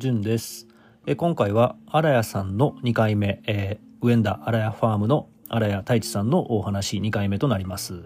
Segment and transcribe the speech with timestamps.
[0.00, 0.66] 順です。
[1.06, 8.04] え今回は荒谷さんの2回目、えー、上田荒谷ファームの荒谷太一さんのお話2回目となります。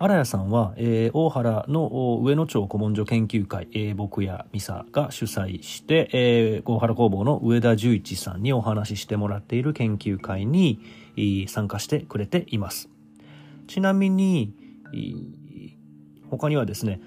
[0.00, 10.80] 荒谷さんは、えー、大原の上野町古文書研究会、えー、僕や美沙が主催して、えー、大原工房の上田十一さんにお話ししてもらっている研究会に、
[11.46, 12.90] 参加してくれています。
[13.68, 14.52] ちなみに、
[16.30, 17.00] 他にはですね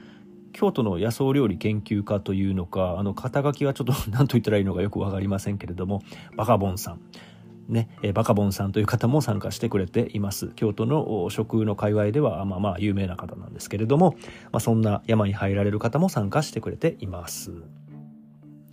[0.54, 6.02] 京都の野草料理研究家というのかあの肩書きはちょっと 何と言ったらいいのかよく分かりませんけれども
[6.36, 7.00] バカボンさん。
[7.68, 10.50] ね、えバカボンさんという方も参加してくれています。
[10.56, 14.16] 京都の食の界隈ではまあまあ有名な方なんですけれども、
[14.52, 17.54] まあ、そんな山に入られる方も参加してくれています。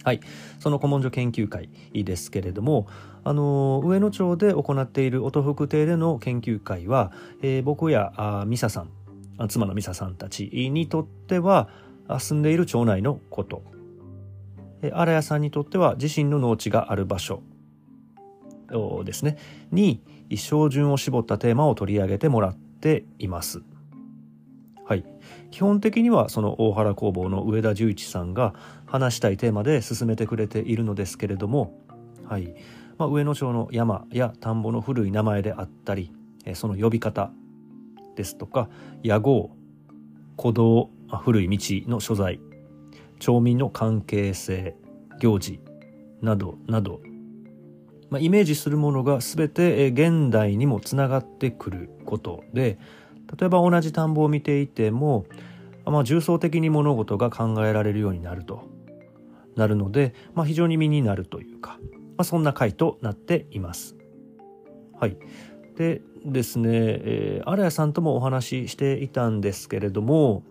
[0.03, 0.21] はい、
[0.59, 2.89] その古文書研究会ですけれども、
[3.23, 7.13] あの上野町で行っている音福亭での研究会は、
[7.43, 8.91] えー、僕やあミサさん
[9.47, 11.69] 妻のミサさんたちにとっては
[12.19, 13.63] 住んでいる町内のこと。
[14.93, 17.43] 荒谷さんにとっては自身の農地がある場所。
[19.05, 19.39] ですね。
[19.71, 20.03] に
[20.35, 23.63] 照準を絞ったテーマを取り上げてもらっています。
[24.85, 25.05] はい、
[25.51, 28.55] 基本的にはその大原工房の上田十一さんが
[28.87, 31.79] 話したいテーマで進めてくれているのですけれども、
[32.25, 32.55] はい。
[32.99, 36.13] まあ、上野町の山や田んぼの古い名前であったり
[36.55, 37.31] その呼び方
[38.19, 38.69] ですとか
[39.05, 39.53] 屋号
[40.37, 40.91] 古道
[41.23, 42.41] 古い道の所在
[43.21, 44.77] 町民の関係性
[45.21, 45.61] 行事
[46.21, 47.01] などなど、
[48.11, 52.79] まあ、イメージするものが全て現代にもつながってくることで
[53.39, 55.27] 例えば同じ田んぼを見ていても、
[55.87, 58.65] まあ、重層的に物事が考えられるようになると。
[59.55, 63.97] なるので、まあ、非常に身になるというか、まあ、そんな回となっています。
[64.99, 65.19] はい、
[65.77, 70.43] でですね、えー、荒谷さんともお話ししていたんですけれども、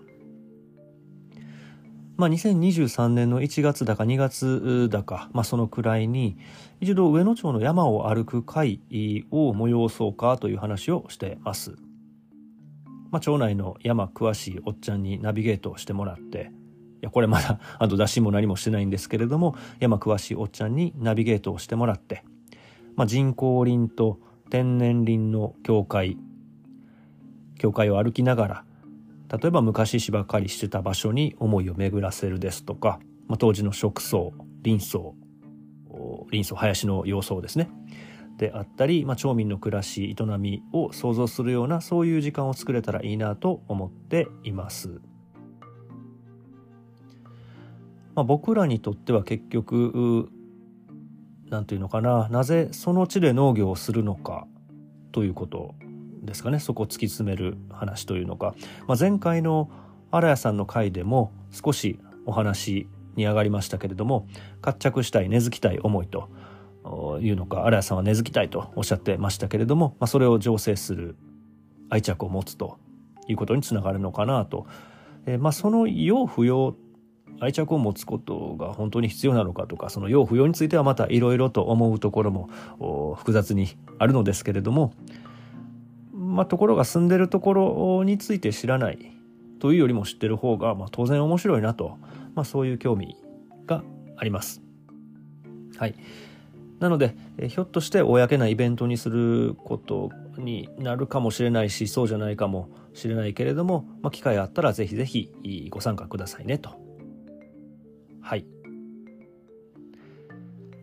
[2.18, 6.38] まあ、2023年の1月だか2月だか、まあ、そのくらいに
[6.82, 8.82] 一度上野町の山を歩く会
[9.32, 11.76] を催そうかという話をしてます。
[13.12, 16.52] まあ、町内の山詳しいおっちゃんにナビゲートをしてもらって
[17.02, 22.24] いやこれまだ あと出しも何もしてないんですけれども山詳しいおっちゃんにナビゲートをしてもらって、
[22.96, 24.20] まあ、人工林と
[24.50, 26.18] 天然林の境界
[27.60, 28.64] 境界を歩きながら
[29.30, 34.18] 例えば昔芝刈りしてた場所に思いを巡らせるですとか、まあ、当時の植草
[34.64, 35.00] 林草
[36.32, 37.70] 林草林の様相ですね
[38.38, 45.02] であったり、まあ、町民の暮らし営みを想像するようなそういう時間を作れたらいいなと思っています。
[48.14, 50.30] まあ、僕らにとっては結局
[51.50, 52.28] 何て言うのかな。
[52.30, 54.48] なぜその地で農業をするのか
[55.12, 55.76] ということ
[56.22, 56.60] ですかね。
[56.60, 58.56] そこを突き詰める話というのか、
[58.88, 59.70] まあ、前回の
[60.12, 64.28] 荒谷さんの回でも少しお話に上がりましたけれども
[64.62, 66.30] 活着したい根付きたい思いと
[67.22, 71.18] いうのか荒谷さんは根付きたいとおっしゃってましたけれども、まあ、それを醸成する
[71.90, 72.78] 愛着を持つと
[73.28, 74.68] いうことにつながるのかなと、
[75.26, 76.76] えー、まあその要不要
[77.40, 84.94] 愛着を持つことが本当に必要なのかとかその要不要についてはまたいろいろと思うところも複雑にあるのですけれども、
[86.14, 89.14] まあ、ところが住んでるところについて知らない
[89.60, 91.98] というよりも知ってる方が、まあ、当然面白いなと、
[92.36, 93.16] まあ、そういう興味
[93.66, 93.84] が
[94.16, 94.62] あります。
[95.78, 95.96] はい、
[96.80, 97.16] なので
[97.48, 106.87] ひょっとして公なイベントにすることになるかもしれないしそうじゃないかもしれないけれども、まあ、機会あったらぜひぜひご参加くださいねと
[108.28, 108.46] はい。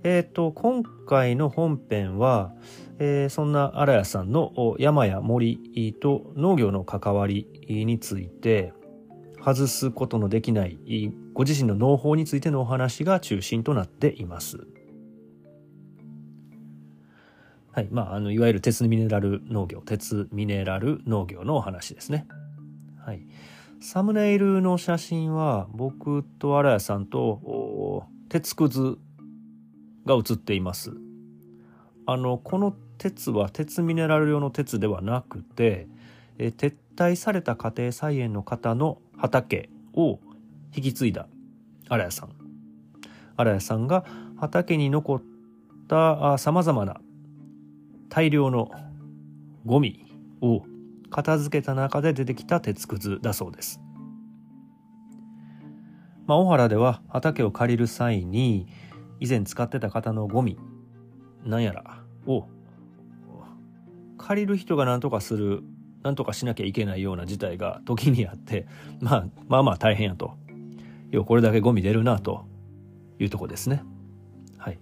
[0.02, 2.54] えっ、ー、と、今回の本編は、
[2.98, 8.72] えー、そんな荒谷さんの山や森と農業の関わりについて、
[9.44, 10.78] 外すことのできない
[11.34, 14.66] ご自身の農法についてのお話が中心となっています。
[17.72, 17.88] はい。
[17.90, 22.26] まあ、あの、いわゆる鉄ミネラル農業、鉄ミネラル農業のお話ですね。
[23.04, 23.26] はい。
[23.86, 28.96] サムネイルの写真は僕と荒谷さんと鉄くず
[30.06, 30.92] が写っています。
[32.06, 35.86] あの、この鉄は鉄ミネラル用の鉄ではなくて、
[36.38, 40.18] え撤退された家庭菜園の方の畑を
[40.74, 41.26] 引き継いだ
[41.90, 42.30] 荒谷さん。
[43.36, 44.06] 荒谷さんが
[44.38, 45.22] 畑に残っ
[45.88, 47.02] たさまざまな
[48.08, 48.70] 大量の
[49.66, 50.06] ゴミ
[50.40, 50.64] を
[51.14, 53.80] 片付けた中で出てきた鉄くずだそうです。
[56.26, 58.66] まあ、小原では畑を借りる際に
[59.20, 60.58] 以前使ってた方のゴミ
[61.44, 62.48] なんやらを
[64.18, 65.62] 借りる人が何とかする
[66.02, 68.66] なんとかしなきゃいけないような事態が時にあって
[69.00, 70.34] まあまあまあ大変やと。
[71.12, 72.44] 要はこれだけゴミ出るなと
[73.20, 73.84] いうとこですね。
[74.58, 74.80] はい。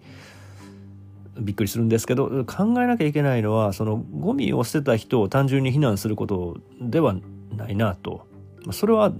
[1.38, 7.14] びっくりするんですけど考えなきゃいけないのはそのゴミを捨てた人を単純に非難することでは
[7.56, 8.26] ないなと。
[8.70, 9.12] それは、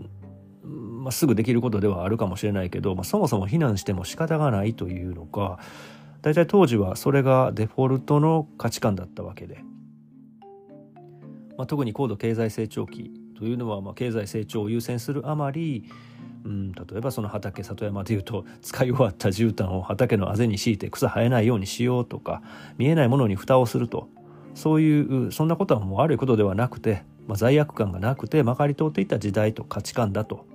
[0.62, 5.58] まあ、すぐできることではあるかもしれないけど、まあ、そもそも非難しても仕方がないというのか
[6.20, 9.64] 大体当時はそれがデフォルトの価値観だったわけで、
[11.58, 15.90] まあ、特に高度経済成長期というのはまあ経済成長を優先するあまり
[16.44, 22.42] うん、例えばその畑里山でいうと使い終わった絨毯を畑のあぜに敷いて草生えないようにしようとか
[22.78, 24.08] 見えないものに蓋をすると
[24.54, 30.46] そういうそんなことはもう悪いことではなくて、まあ、罪悪感がなくてまかり通っていた時代と価値観だと。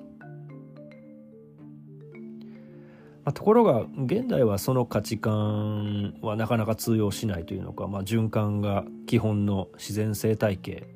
[3.24, 10.88] まあ、ところが現代はその価値観はなかなか通用しないというのか、まあ、循環が基本の自然生態系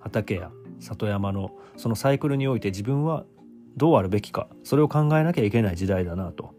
[0.00, 0.50] 畑や
[0.80, 3.24] 里山のそのサイクルにおいて自分は
[3.76, 6.54] どうあるべきかそれを考えなきゃいけない時代だなと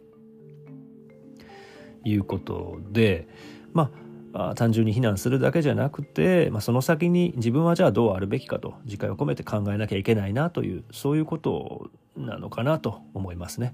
[2.04, 3.28] いうことで
[3.74, 3.92] ま
[4.34, 13.74] あ単純に非難するだけじゃなくて、まあ、その先に自分はじゃあどうあるべきかと自戒を込めて考えなきゃいけないなというそういうことなのかなと思いますね。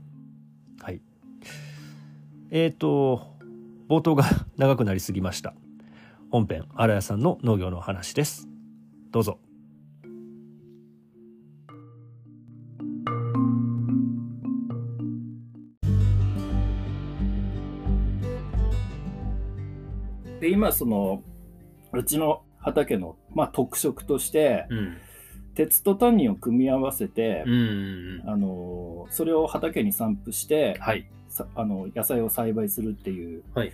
[0.81, 1.01] はい、
[2.51, 3.33] えっ、ー、と
[3.89, 4.23] 冒頭が
[4.57, 5.53] 長くなりすぎました。
[6.31, 8.47] 本編荒谷さんの農業の話です。
[9.11, 9.39] どうぞ。
[20.43, 21.23] で今その
[21.93, 24.97] うちの畑の、まあ、特色として、うん、
[25.55, 27.53] 鉄とタンニンを組み合わせて、うん。
[27.53, 28.21] うん。
[28.23, 31.09] うん、あのそれを畑に散布して、はい、
[31.55, 33.71] あの野菜を栽培するっていう、はい。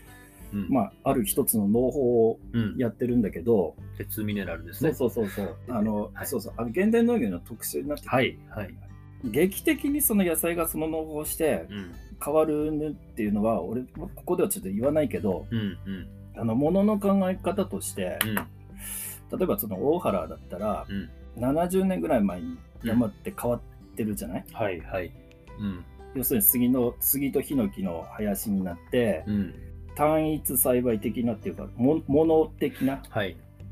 [0.54, 2.40] うん、まあ、ある一つの農法を
[2.78, 4.94] やってるんだけど、うん、鉄ミネラルですね。
[4.94, 6.54] そうそうそう あの、はい、そうそう。
[6.56, 8.38] あの現代農業の特徴になってはい。
[8.52, 8.70] はい、
[9.24, 11.66] 劇的にその野菜がその農法をして
[12.24, 18.36] 変わるっていうのは、俺ここではちょっと言わないけど、うんうんあのものの考え方として、うん、
[19.38, 21.10] 例えばその大原だったら、うん、
[21.44, 23.62] 70年ぐらい前に山って変わっ
[23.96, 25.12] てるじゃない、うん、はいはい、
[25.60, 29.54] うん、要するに杉の杉とヒノキの林になって、うん、
[29.96, 33.02] 単一栽培的なっていうかも物的な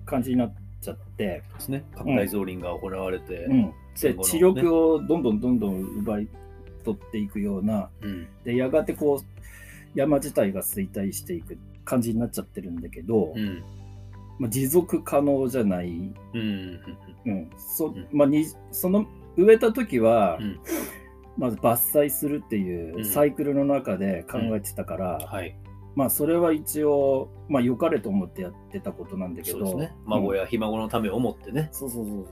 [0.06, 1.84] 感じになっちゃって、はい、ですね。
[1.96, 3.74] 拡大増林が行われて、うん。
[4.00, 6.28] で地力をどんどんどんどん奪い
[6.84, 7.90] 取っていくような、
[8.44, 9.38] でやがてこう
[9.96, 13.64] 山自体が衰退していく感じになっちゃってるんだけど、うん、
[14.40, 15.90] まあ、持続可能じゃない、
[16.34, 16.80] うん。
[17.26, 17.50] うん。
[17.58, 19.08] そまあ、にその
[19.38, 20.38] 植えた時は、
[21.38, 25.56] まず伐採するっていうサイクルの中で考えてたから、はい、
[25.96, 32.28] まあそれは一応、まあ、良かれと思ってやってたことなんだけど、ね、孫やひ孫のためを思ってね、そうそうそう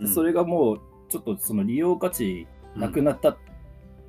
[0.00, 2.46] そう、それがもうちょっとその利用価値
[2.76, 3.36] なくなった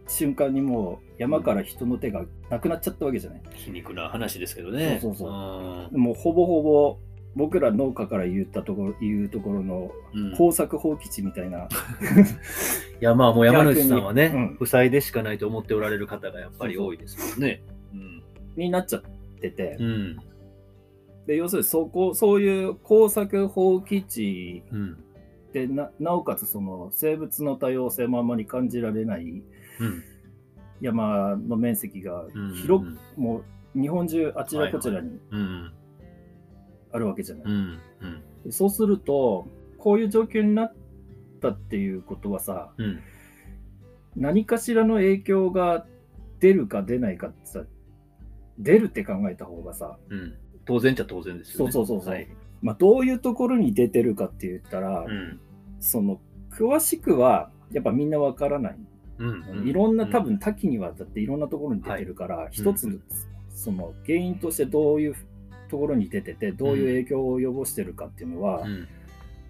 [0.07, 3.42] 瞬間にもう山から人の手がなくなっちゃったわけじゃない。
[3.54, 5.00] 皮肉な話ですけどね。
[5.02, 5.98] そうそうそう。
[5.98, 7.00] もうほぼほぼ
[7.36, 9.92] 僕ら農家から言ったところ言うところの
[10.38, 11.68] 耕作放棄地みたいな、うん、い
[13.02, 17.62] やまあもう山主さんはね、うん、負債でしかないと思っておられる方がやっぱり多いですもんね。
[17.94, 18.24] うん、
[18.56, 19.01] になっちゃっ
[19.42, 20.18] てて、うん、
[21.28, 24.63] で要するにそこそういう耕作放棄地
[25.51, 29.44] でななおかつその生物の多様性もあまり感じられない、
[30.82, 33.44] 山の面積が広く、うんうん、も
[33.75, 35.20] う日本中あちらこちらに
[36.91, 37.44] あるわけじゃない。
[37.46, 37.79] うん
[38.46, 40.74] うん、そうするとこういう状況になっ
[41.41, 43.00] たっていうことはさ、うん、
[44.15, 45.86] 何かしらの影響が
[46.39, 47.63] 出るか出ないかってさ
[48.58, 51.72] 出るって考えた方がさ、うん、当然じゃ当然ですよね。
[51.72, 52.27] そうそうそうそう、はい、
[52.62, 55.05] まあ、どういうところに出てるかって言ったら、
[55.79, 56.20] その
[56.51, 58.77] 詳しくはやっぱみんなわからない。
[59.63, 63.01] いろんな多分多岐にわたっていろんなところに出てるから、一つ
[63.50, 65.15] その原因としてどういう
[65.69, 68.65] ところに出ててどういう影響を及ぼしてるかっていうのは、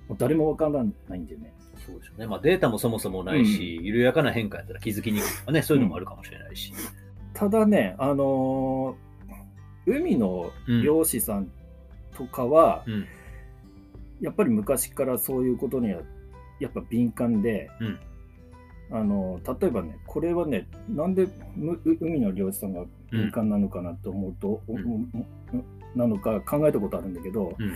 [0.08, 1.54] もう誰もわからないんだよね。
[1.86, 2.28] そうですね。
[2.28, 6.74] まあデータもそもそもないし、緩やかな変化やったら気づきにくいとかね、そういうのもあるかもしれないし。
[7.34, 10.52] ただね、あのー、海の
[10.84, 11.52] 漁師さん
[12.16, 13.06] とかは、うん、
[14.22, 16.02] やっぱり昔からそういうことには
[16.60, 18.00] やっぱ敏感で、うん
[18.92, 21.28] あの例えばねこれはねなんで
[22.02, 25.10] 海の漁師さんが敏感なのかなと思うと、うん、
[25.96, 27.76] なのか考えたことあるんだけど、うん、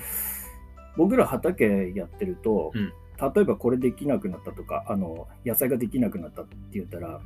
[0.98, 2.94] 僕ら畑やってると、うん、
[3.34, 7.22] 例えばこれできなくなったとかあの野菜ができなくなったって言ったら、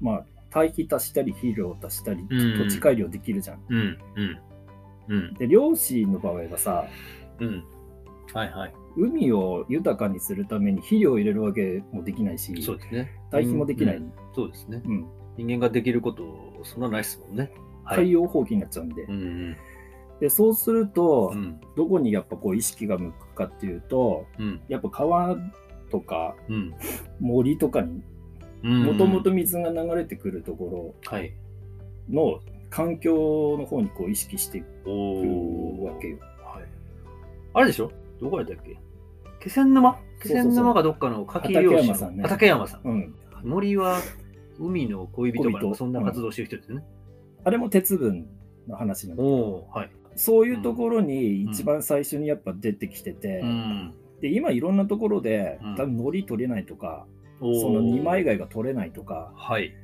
[0.00, 3.98] まあ堆肥足したり肥料足したり、土地改良できるじゃん。
[5.36, 6.86] で漁師の場合はさ、
[8.32, 13.12] はいはい、海を豊かにするために肥料を入れるわけもできないし、そうですね。
[13.30, 13.96] 堆肥もできない。
[13.96, 14.82] うん、そうですね。
[14.84, 15.06] うん。
[15.36, 16.22] 人間ができること、
[16.62, 17.50] そんなないですもんね。
[17.84, 19.02] 海洋放棄になっちゃうんで。
[19.02, 19.56] うんうん、
[20.20, 25.36] でそうすると、うん、どこにやっぱこう意識が向くかっていうと、うん、やっぱ川
[25.90, 26.36] とか、
[27.20, 28.02] 森とかに
[28.62, 30.94] もともと水が流れてくるとこ
[32.08, 34.66] ろの環境の方にこう意識していく
[35.84, 36.18] わけよ。
[36.42, 36.64] はい、
[37.52, 37.92] あれでしょ？
[38.20, 38.78] どこやったっけ？
[39.42, 39.98] 気仙沼？
[40.22, 42.22] 気仙沼がどっかの家計漁師の。
[42.22, 43.10] 畠山さん、ね。
[43.42, 44.00] うん、森は
[44.58, 46.76] 海の恋人かそんな活動してる人ですね、
[47.40, 48.28] うん、あれも鉄分
[48.68, 57.06] の話なんだけど、はい、そういうところに一番最初にやっぱ出てきてて、うん、で今いろんなところで多分海苔取れないとか、
[57.40, 59.74] その二枚貝が取れないとか、はい。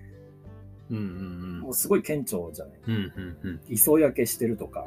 [0.90, 4.87] うんうんうん、もうすごい顕著じゃない、うんうんうん、磯焼けしてるとか。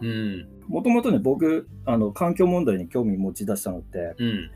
[0.68, 4.52] もともとね僕あの環境問題に興味持ち出したのって、うん、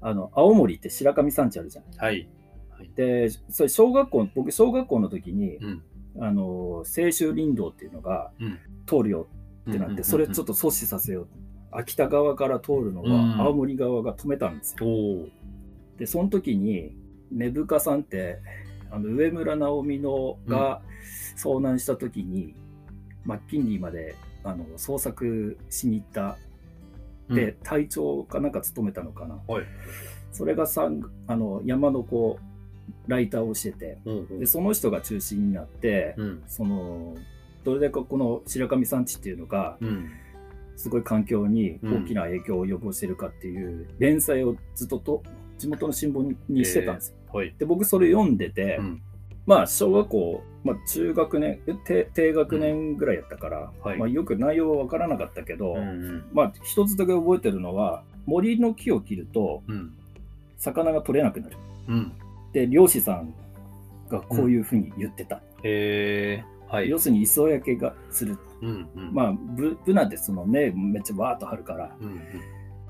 [0.00, 2.28] あの青森って白神山地あるじゃない、はい。
[2.70, 5.82] はい、でそれ小学校僕小学校の時に、うん、
[6.20, 6.42] あの
[6.78, 8.32] 青州林道っていうのが
[8.86, 9.28] 通るよ
[9.68, 11.28] ってなって、それちょっと阻止させよう。
[11.72, 14.86] 秋田側から通るのは青森側が止めたんですよ、
[15.98, 16.96] でその時に
[17.30, 18.38] 根深さんって
[18.90, 20.82] あの上村直美のが
[21.36, 22.54] 遭難した時に、うん、
[23.24, 26.36] マッキンリーまであの捜索しに行った。
[27.28, 29.64] で、隊長かなんか務めたのかな、はい、
[30.32, 30.90] それがさ
[31.28, 37.14] あの山のこうライターをしてて、うんうん、でその人が中心になって、うん、その
[37.64, 40.10] どれだけこの白神山地っていうのが、うん、
[40.76, 45.22] すごい環境に大きな影響を及ぼしてるかっていう連載をずっとと
[45.58, 47.16] 地元の新聞にしてたんですよ。
[47.32, 49.02] はい、で僕それ読んでて、うん、
[49.46, 53.90] まあ小学校、まあ、中学年低低学年ぐらいやったから、うん。
[53.90, 55.82] はい、まあ、よく内容は分からなかったけど、うんう
[56.12, 59.62] ん、まあ一つだけ覚えてるのは森の木を切ると、
[60.58, 61.56] 魚が取れなくなる。
[62.52, 63.34] で漁師さん
[64.08, 65.40] がこういうふうに言ってた。
[65.62, 68.38] へはい、要するに磯焼けがする。
[68.62, 71.96] うんうん、まあブブナでそのねめっちゃわーっと張るから。
[72.00, 72.20] うんうん。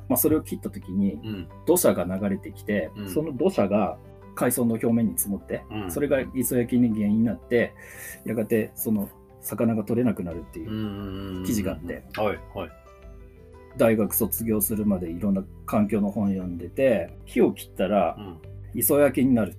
[0.09, 1.21] まあ、それを切った時に
[1.67, 3.97] 土砂が流れてきて、うん、その土砂が
[4.35, 7.75] 海藻の表面に積もって、うん、それが磯焼きに原因になって
[8.25, 9.09] やがてその
[9.41, 12.71] 魚が取れなくなるっていう記事があって、はいはい、
[13.77, 18.17] 大学卒業するまでいろんな環境の本読んでて火を切ったら
[18.75, 19.57] 磯焼きになる。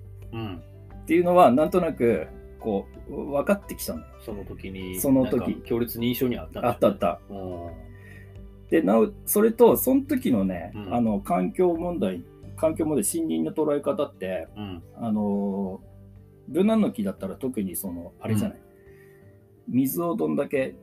[1.02, 2.28] っていうのはなんとなく
[2.60, 4.04] こう分かってきたの。
[4.24, 5.56] その時にその時。
[5.64, 7.20] 強烈に印象にあった、ね、あったあった。
[8.70, 12.22] でなおそれとその時のね、うん、あの環境問題
[12.62, 15.80] 環境問題森林の捉え方って、うん、あの
[16.46, 20.76] ブナの木だったら特にそのあれじゃない、うん、水をどんだけ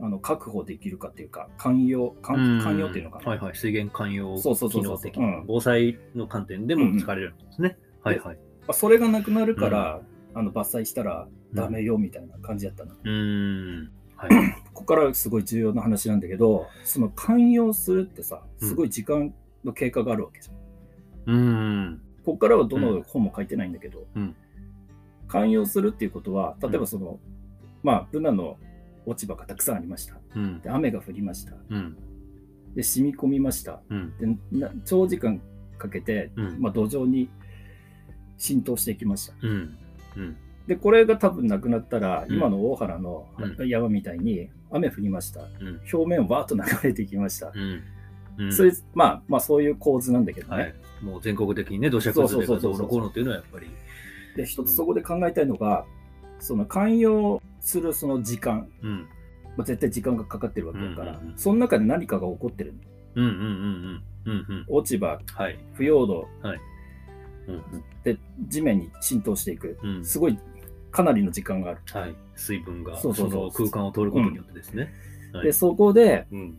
[0.00, 4.42] あの確保できるかっていうか寛容寛容っていうのかな、はいはい、水源寛容機
[4.82, 8.38] 能的防災の観点でも使われるんですね、はいはい。
[8.72, 10.00] それがなくなるから、
[10.34, 12.94] あの伐採したらダメよみたいな感じだったの。
[13.04, 13.92] うん。
[14.16, 14.30] はい、
[14.72, 19.32] ここからすごい重要な話なんだけど、その寛容するってさ、すごい時間
[19.64, 20.61] の経過があるわけじゃん。
[21.26, 22.00] うん。
[22.24, 24.36] ここからはどの本も書いてないんだけど、うん、
[25.28, 27.18] 寛容するっていうことは、例えばその、うん、
[27.82, 28.56] まあ、ブナの
[29.06, 30.16] 落ち葉がたくさんありました。
[30.36, 31.54] うん、で雨が降りました。
[32.74, 33.82] で、染み込みました。
[34.20, 34.28] で
[34.84, 35.40] 長時間
[35.78, 37.28] かけて、まあ、土壌に
[38.38, 39.34] 浸透していきました。
[39.42, 39.76] うん
[40.66, 43.26] で、これが多分なくなったら、今の大原の
[43.66, 45.40] 山みたいに雨降りました。
[45.92, 47.52] 表面をバーッと流れていきました。
[48.50, 50.62] それまあ、まあそういう構図なんだけどね。
[50.62, 53.66] はい、もう全国的にね、土砂崩れがどうのこうのっていうのはやっぱり。
[54.36, 55.84] で、一つそこで考えたいのが、
[56.38, 59.08] その寛容するその時間、うん。
[59.56, 62.74] まあ、絶対時間がかかってるわけだから、その中で何かが起こってる。
[64.68, 66.60] 落ち葉、はい、腐葉土、はい。
[67.48, 68.16] うん、で
[68.48, 70.38] 地面に浸透していく、うん、すごい
[70.92, 71.80] かなりの時間がある。
[71.92, 74.92] はい、水分がその空間を通ることによってですね。
[75.32, 75.36] うん。
[75.38, 76.58] はい、でそこで、うん、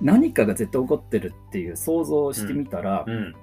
[0.00, 3.34] 何かが絶対起こってるっていう想像をしてみたら、うん、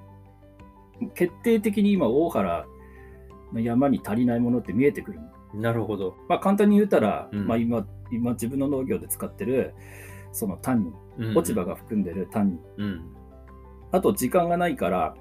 [1.14, 2.66] 決定的に今大原
[3.52, 5.20] の山に足りないものって見えてくる。
[5.54, 6.16] なるほど。
[6.28, 9.74] まあ簡単に言ったら、まあ今今自分の農業で使ってる
[10.32, 13.00] そのタンニン、落ち葉が含んでるタンニン、
[13.92, 15.14] あと時間がないから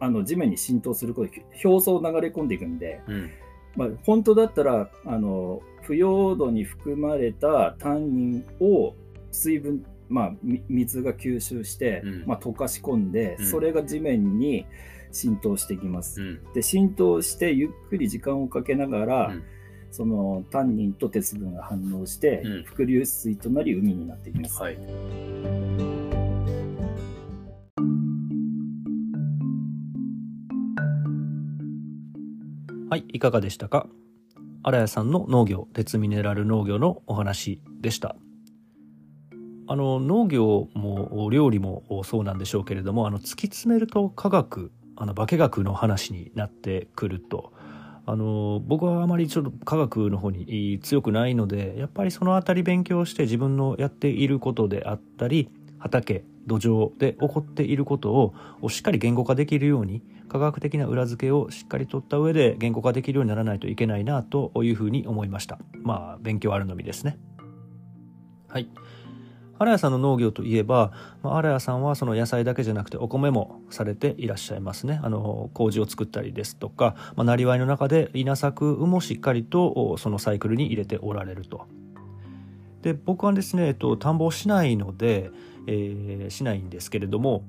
[0.00, 3.30] あの地面に浸透することで表層流れ込んでいくんで、うん、
[3.76, 8.94] まあ、本当だったらあの腐葉土に含まれたタンニンを
[9.30, 10.32] 水分、まあ、
[10.68, 14.66] 水が吸収して、うん、まあ、溶かし込んで、うん、それが地面に
[15.12, 16.20] 浸透していきます。
[16.20, 19.32] うん、で浸透してゆっくり時間をかけながら、
[19.90, 24.60] そのタンニンと鉄分が反応して、伏流水となり海になっていきます。
[24.60, 24.78] はい。
[32.88, 33.88] はい、いかがでしたか？
[34.62, 38.16] 荒谷さんの農業、鉄ミネラル農業のお話でした。
[39.70, 47.52] あの農業も料理もそうなんでしょうけれどもあの突き詰めると科学あの化学の話になってくると。
[48.06, 55.48] あの僕はあまりちょっと科学の方に強くないのでやっぱりその辺り勉強して自分のやっていることであったり
[55.78, 65.58] 畑土壌で起こっていることをしっかり言語化できるように科学的な裏付けをしっかり取った上で言語化できるようにならないといけないなというふうに思いました。
[65.84, 67.16] まあ勉強あるのみですね。
[68.48, 68.68] はい。
[69.60, 70.90] 荒谷さんの農業といえば、
[71.22, 74.98] まあ、荒谷さんはその野菜だけじゃなくてお米もされていらっしゃいますね。
[75.02, 81.66] あの麹を作ったりですとか、まあ、なりわいの中で稲作もしっかりとそのサイクルに入れておられると。
[82.80, 85.30] で僕はですね、えっと、田んぼをしないので、
[85.66, 87.44] えー、しないんですけれども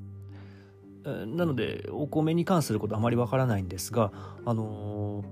[1.06, 4.12] なのでお米に関することあまりわからないんですが
[4.44, 5.24] あの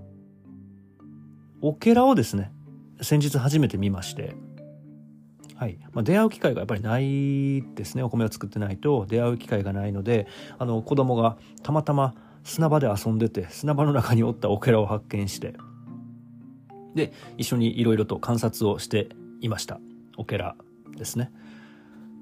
[1.62, 2.54] オケラをですね
[3.02, 4.34] 先日初めて見まして
[5.60, 5.78] はい。
[5.92, 8.02] まあ、出会う機会がやっぱりないですね。
[8.02, 10.26] お米を作ってないと出会う機会がないので
[10.58, 15.56] あの子供がたまたま砂場で遊んでて砂場の中におったオケラを発見して
[16.96, 19.10] で一緒にいろいろと観察をして
[19.42, 19.82] いました。
[20.16, 20.56] オケラ
[20.96, 21.30] ですね。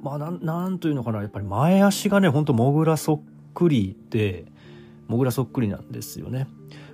[0.01, 1.21] まあなんというのかな。
[1.21, 3.21] やっぱり前足がねほんとモグラそっ
[3.53, 4.45] くりで
[5.07, 6.47] モグラそっくりなんですよね。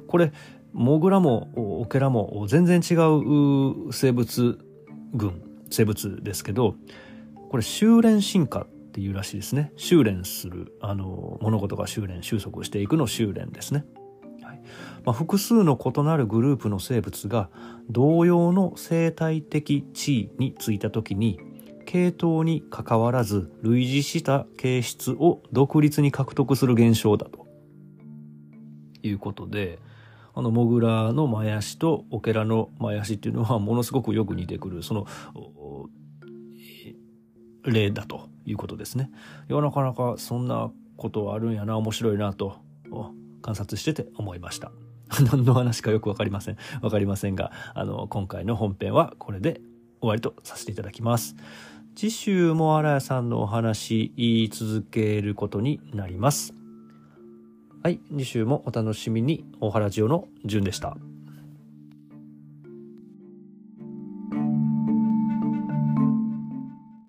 [0.07, 0.33] これ
[0.73, 4.59] モグラもオケラも全然違う生物
[5.13, 6.75] 群生物ですけど
[7.49, 9.71] これ修練進化っていうらしいですね。
[9.75, 13.85] 修練するあの物事が修練収束していくの修練ですね、
[14.43, 14.61] はい。
[15.03, 17.49] まあ、複数の異なるグループの生物が
[17.89, 21.39] 同様の生態的地位についた時に
[21.85, 27.47] 系統にかかわらず類似した形質を独立に獲得する現象だと
[29.01, 29.79] いうことで
[30.35, 35.05] あのモグラの前足とオケラの前足っていうのはものすごくよく似てくるその
[37.63, 39.09] 例だということですね。
[39.49, 42.57] いやなかなかそんなことあるんやな面白いなと
[43.41, 44.71] 観察してて思いました。
[45.31, 46.57] 何の話かよくわかりません。
[46.81, 49.61] わかりませんが、あの、今回の本編はこれで
[50.01, 51.35] 終わりとさせていただきます。
[51.95, 56.62] 次週も荒谷さんのお話言い続けることになります。
[57.83, 59.43] はい、次週もお楽しみに。
[59.59, 60.95] 大原ジオのじゅんでした。